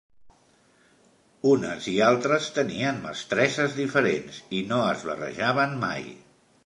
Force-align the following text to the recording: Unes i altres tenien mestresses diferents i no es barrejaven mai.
Unes 1.49 1.89
i 1.91 1.93
altres 2.07 2.47
tenien 2.55 2.99
mestresses 3.03 3.77
diferents 3.83 4.41
i 4.61 4.63
no 4.73 4.81
es 4.95 5.05
barrejaven 5.11 5.77
mai. 5.89 6.09